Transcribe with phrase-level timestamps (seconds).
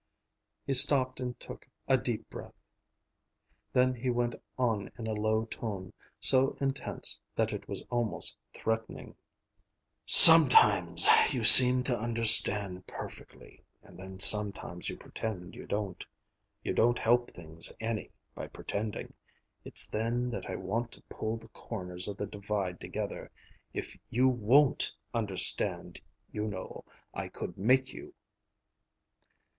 [0.65, 2.55] He stopped and took a deep breath.
[3.71, 9.15] Then he went on in a low tone, so intense that it was almost threatening:
[10.07, 16.03] "Sometimes you seem to understand perfectly, and then sometimes you pretend you don't.
[16.63, 19.13] You don't help things any by pretending.
[19.63, 23.29] It's then that I want to pull the corners of the Divide together.
[23.71, 28.15] If you WON'T understand, you know, I could make you!"